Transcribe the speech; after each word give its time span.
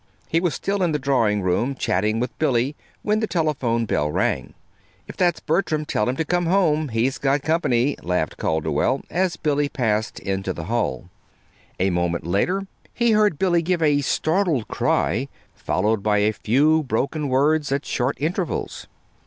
He 0.27 0.39
was 0.39 0.55
still 0.55 0.81
in 0.81 0.93
the 0.93 0.97
drawing 0.97 1.43
room, 1.43 1.75
chatting 1.75 2.19
with 2.19 2.35
Billy, 2.39 2.75
when 3.03 3.19
the 3.19 3.27
telephone 3.27 3.85
bell 3.85 4.09
rang. 4.11 4.55
"If 5.07 5.15
that's 5.15 5.39
Bertram, 5.39 5.85
tell 5.85 6.09
him 6.09 6.15
to 6.15 6.25
come 6.25 6.47
home; 6.47 6.89
he's 6.89 7.19
got 7.19 7.43
company," 7.43 7.95
laughed 8.01 8.37
Calderwell, 8.37 9.03
as 9.11 9.37
Billy 9.37 9.69
passed 9.69 10.19
into 10.19 10.53
the 10.53 10.63
hall. 10.63 11.11
A 11.79 11.91
moment 11.91 12.25
later 12.25 12.65
he 12.91 13.11
heard 13.11 13.37
Billy 13.37 13.61
give 13.61 13.83
a 13.83 14.01
startled 14.01 14.67
cry, 14.67 15.27
followed 15.53 16.01
by 16.01 16.17
a 16.17 16.33
few 16.33 16.81
broken 16.81 17.29
words 17.29 17.71
at 17.71 17.85
short 17.85 18.17
intervals. 18.19 18.87